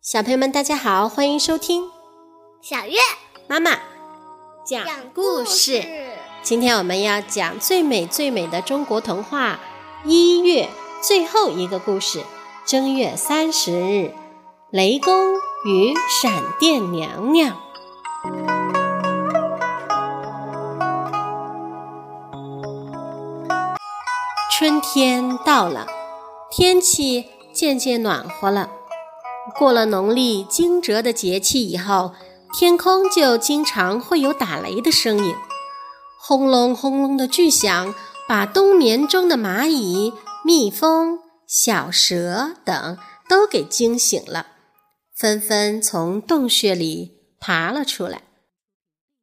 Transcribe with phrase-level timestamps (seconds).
[0.00, 1.90] 小朋友们，大家好，欢迎收听
[2.62, 2.96] 小月
[3.46, 3.72] 妈妈
[4.64, 5.84] 讲故事。
[6.42, 9.58] 今天我们要讲最美最美的中国童话
[10.04, 10.68] 一月
[11.02, 12.22] 最后一个故事——
[12.64, 14.14] 正月三十日，
[14.70, 15.34] 雷公
[15.66, 17.56] 与闪电娘娘。
[24.50, 25.86] 春天到了，
[26.50, 27.26] 天气
[27.58, 28.70] 渐渐暖和了。
[29.58, 32.14] 过了农历惊蛰的节气以后，
[32.56, 35.34] 天空就经常会有打雷的声音，
[36.20, 37.92] 轰隆轰隆的巨响
[38.28, 40.12] 把冬眠中的蚂蚁、
[40.44, 42.96] 蜜蜂、小蛇等
[43.28, 44.46] 都给惊醒了，
[45.16, 48.22] 纷纷从洞穴里爬了出来。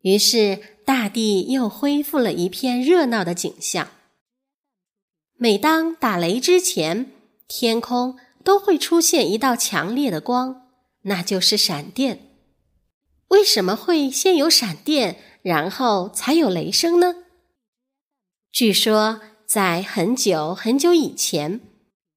[0.00, 3.86] 于是，大地又恢复了一片热闹的景象。
[5.36, 7.12] 每当打雷之前，
[7.46, 10.68] 天空都会出现一道强烈的光，
[11.02, 12.30] 那就是闪电。
[13.28, 17.16] 为什么会先有闪电，然后才有雷声呢？
[18.52, 21.60] 据说，在很久很久以前，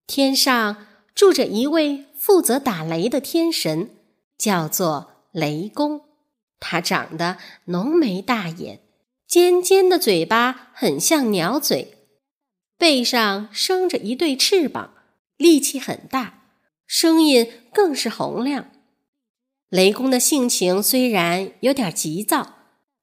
[0.06, 0.86] 天上
[1.16, 3.90] 住着一位负责打雷的天神，
[4.38, 6.02] 叫做雷公。
[6.60, 8.82] 他长得浓眉大眼，
[9.28, 11.96] 尖尖的嘴巴很像鸟嘴。
[12.78, 14.94] 背上生着一对翅膀，
[15.38, 16.44] 力气很大，
[16.86, 18.72] 声音更是洪亮。
[19.70, 22.56] 雷公的性情虽然有点急躁，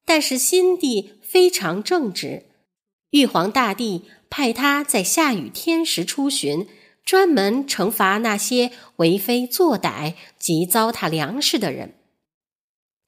[0.05, 2.47] 但是心地非常正直。
[3.11, 6.67] 玉皇大帝派他在下雨天时出巡，
[7.05, 11.95] 专门惩罚那些为非作歹及糟蹋粮食的人。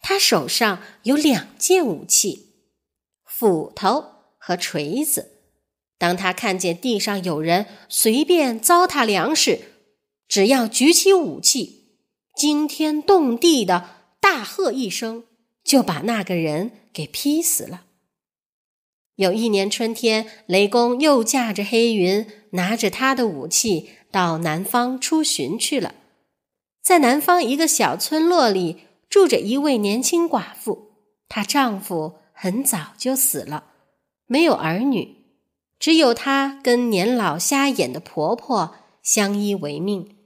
[0.00, 2.52] 他手上有两件武器：
[3.24, 4.04] 斧头
[4.38, 5.35] 和锤子。
[5.98, 9.60] 当他看见地上有人随便糟蹋粮食，
[10.28, 11.98] 只要举起武器，
[12.36, 15.24] 惊天动地的大喝一声，
[15.64, 17.84] 就把那个人给劈死了。
[19.14, 25.94] 有一年春天，雷公又驾着黑云，拿着他的武器到南方出巡去了。
[26.82, 30.92] 在南方一个小村落里，住着一位年轻寡妇，
[31.28, 33.72] 她丈夫很早就死了，
[34.26, 35.15] 没有儿女。
[35.78, 40.16] 只有她跟年老瞎眼的婆婆相依为命，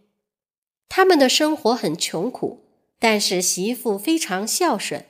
[0.89, 2.65] 他们的生活很穷苦，
[2.99, 5.05] 但是媳妇非常孝顺，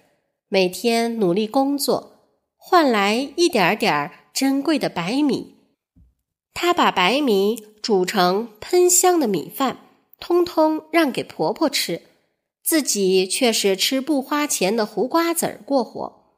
[0.48, 5.56] 每天努力工作，换来一点点珍贵的白米。
[6.54, 9.78] 她把白米煮成喷香的米饭，
[10.18, 12.02] 通通让给婆婆吃，
[12.62, 16.34] 自己却是吃不花钱的胡瓜子儿过活。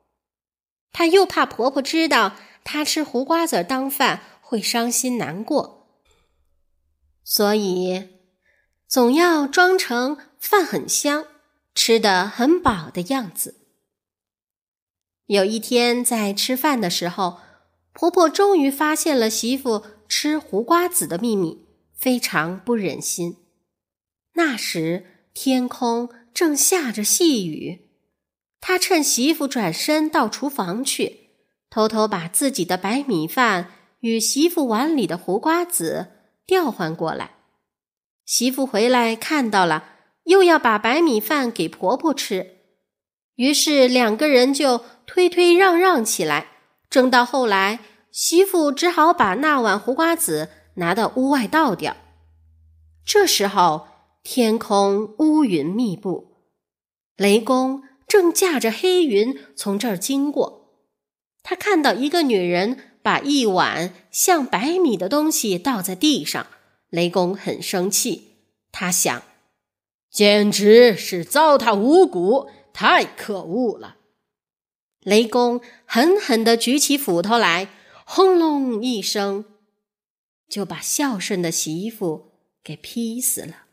[0.92, 2.34] 她又怕婆婆知道。
[2.64, 5.98] 他吃胡瓜子当饭会伤心难过，
[7.24, 8.08] 所以
[8.86, 11.26] 总要装成饭很香、
[11.74, 13.60] 吃得很饱的样子。
[15.26, 17.38] 有一天在吃饭的时候，
[17.92, 23.38] 婆婆终于发现了媳妇吃胡瓜子的秘密，非常不忍心。
[24.34, 27.88] 那时天空正下着细雨，
[28.60, 31.21] 她趁媳妇转身到厨房去。
[31.72, 36.08] 偷偷把自己的白米饭与媳妇碗里的胡瓜子
[36.44, 37.36] 调换过来，
[38.26, 39.84] 媳妇回来看到了，
[40.24, 42.58] 又要把白米饭给婆婆吃，
[43.36, 46.48] 于是两个人就推推让让起来。
[46.90, 47.78] 争到后来，
[48.10, 51.96] 媳妇只好把那碗胡瓜子拿到屋外倒掉。
[53.02, 53.88] 这时候，
[54.22, 56.36] 天空乌云密布，
[57.16, 60.61] 雷公正驾着黑云从这儿经过。
[61.42, 66.46] 他看到一个女人把一碗像白米的东西倒在地上，
[66.88, 68.36] 雷公很生气。
[68.70, 69.22] 他想，
[70.10, 73.96] 简直是糟蹋五谷，太可恶了。
[75.00, 77.68] 雷公狠狠地举起斧头来，
[78.04, 79.44] 轰隆一声，
[80.48, 82.30] 就把孝顺的媳妇
[82.62, 83.64] 给劈死了。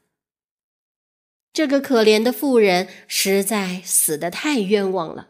[1.54, 5.28] 这个可怜的妇人实在死得太冤枉了。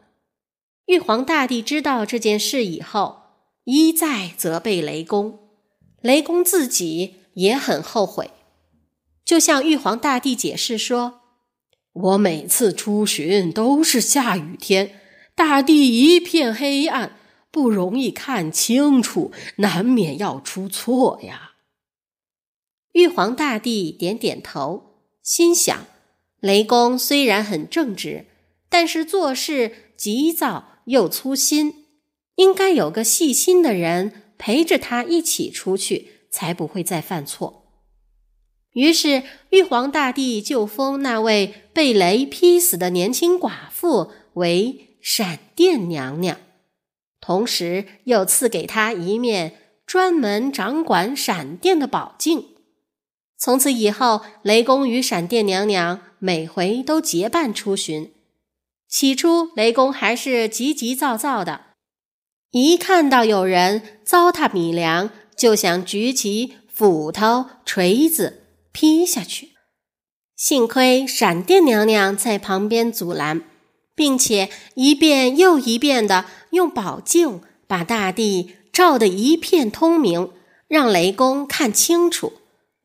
[0.89, 3.19] 玉皇大帝知道这件事以后，
[3.65, 5.37] 一再责备雷公，
[6.01, 8.31] 雷公自己也很后悔，
[9.23, 11.21] 就向玉皇大帝解释说
[11.93, 14.99] ：“我每次出巡都是下雨天，
[15.35, 17.17] 大地一片黑暗，
[17.51, 21.51] 不容易看清楚，难免要出错呀。”
[22.93, 25.85] 玉皇大帝点点头，心想：
[26.39, 28.25] 雷公虽然很正直，
[28.67, 30.77] 但是做事急躁。
[30.85, 31.85] 又粗心，
[32.37, 37.83] 应该有个细心的人陪着他一起出去，才不会再犯错。
[38.71, 46.39] 于是玉皇大帝就封那位被雷劈死的年轻寡妇为闪电娘娘，
[47.21, 52.55] 同时又赐给她一面专门掌管闪电的宝镜。
[53.37, 58.11] 从此以后，雷公与闪电娘娘每回都结伴出巡。
[58.89, 61.67] 起初，雷公还是急急躁躁的，
[62.51, 68.47] 一看到有人糟蹋米粮，就想举起斧头、锤子。
[68.71, 69.49] 劈下去，
[70.35, 73.41] 幸亏闪电娘娘在旁边阻拦，
[73.95, 80.31] 并且一遍又一遍的用宝镜把大地照得一片通明，
[80.67, 82.33] 让雷公看清楚，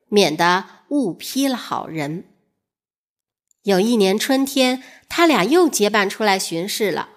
[0.09, 2.25] 免得误劈了好人。
[3.65, 7.11] 有一年春天，他俩又结伴出来巡视了。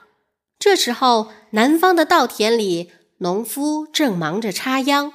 [0.60, 5.14] 这时候，南方的稻田里，农夫正忙着插秧。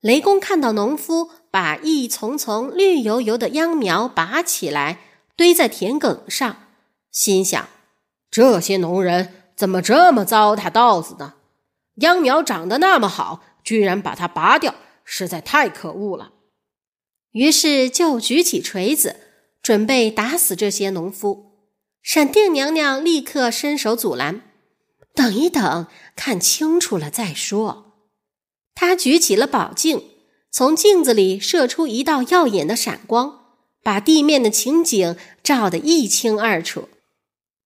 [0.00, 1.30] 雷公看到农夫。
[1.50, 4.98] 把一丛丛绿油油的秧苗拔起来，
[5.34, 6.56] 堆在田埂上，
[7.10, 7.68] 心想：
[8.30, 11.36] 这些农人怎么这么糟蹋稻子呢？
[11.96, 16.32] 秧苗长得那么好，居然把它拔掉，实在太可恶了。
[17.32, 19.16] 于是就举起锤子，
[19.68, 21.52] 准备打死这些农夫。
[22.02, 24.40] 闪电娘娘立刻伸手阻拦
[25.14, 25.86] ：“等一等，
[26.16, 27.92] 看清楚了再说。”
[28.74, 30.04] 她举起了宝镜。
[30.50, 33.40] 从镜子里射出一道耀眼的闪光，
[33.82, 36.88] 把地面的情景照得一清二楚。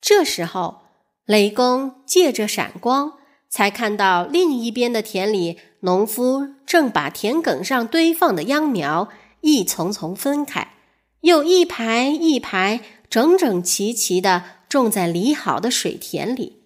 [0.00, 0.80] 这时候，
[1.24, 3.12] 雷公借着闪光，
[3.48, 9.08] 才看到另一边的田里，农夫正把田埂上堆放的秧苗
[9.42, 10.74] 一丛丛分开，
[11.22, 12.80] 又一排一排
[13.10, 16.58] 整整齐齐地种在理好的水田里。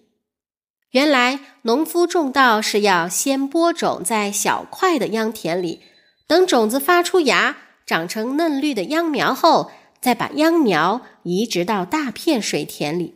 [0.91, 5.81] 原来，农夫种稻是要先播种在小块的秧田里。
[6.27, 9.71] 等种子发出芽，长成嫩绿的秧苗后，
[10.01, 13.15] 再把秧苗移植到大片水田里。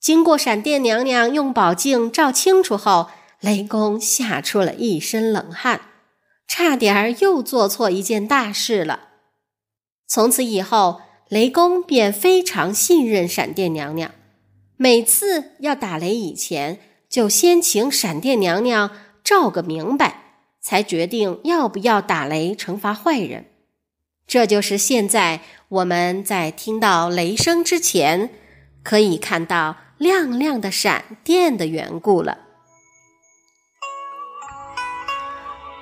[0.00, 3.08] 经过闪电娘娘用宝镜照清楚后，
[3.40, 5.80] 雷公吓出了一身冷汗，
[6.46, 9.08] 差点儿又做错一件大事了。
[10.14, 11.00] 从此以后，
[11.30, 14.10] 雷公便非常信任闪电娘娘，
[14.76, 16.78] 每次要打雷以前，
[17.08, 18.90] 就先请闪电娘娘
[19.24, 20.18] 照个明白。
[20.60, 23.46] 才决定要不要打雷惩罚坏人，
[24.26, 28.28] 这就是现在我们在听到雷声之前，
[28.82, 32.38] 可以看到亮亮的闪电的缘故了。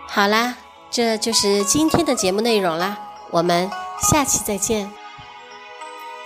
[0.06, 0.56] 好啦，
[0.88, 3.68] 这就是今天的节目内容啦，我们
[4.00, 4.90] 下期再见。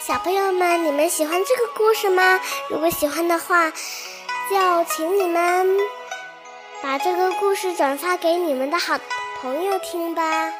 [0.01, 2.41] 小朋友们，你们喜欢这个故事吗？
[2.71, 5.77] 如果喜欢的话，就请你们。
[6.83, 8.99] 把这个故事转发给你们的好
[9.41, 10.53] 朋友听吧。